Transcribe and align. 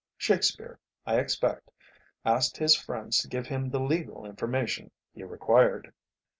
Shakespeare, 0.17 0.79
I 1.05 1.19
expect, 1.19 1.69
asked 2.25 2.57
his 2.57 2.75
friends 2.75 3.19
to 3.19 3.27
give 3.27 3.45
him 3.45 3.69
the 3.69 3.79
legal 3.79 4.25
information 4.25 4.89
he 5.13 5.23
required." 5.23 5.93